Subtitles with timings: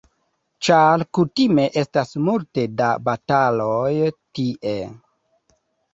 [0.67, 3.95] Ĉar kutime estas multe da bataloj
[4.39, 4.75] tie.